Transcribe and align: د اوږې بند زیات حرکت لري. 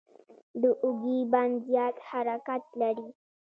د 0.61 0.63
اوږې 0.83 1.19
بند 1.31 1.55
زیات 1.67 1.95
حرکت 2.07 2.63
لري. 2.81 3.07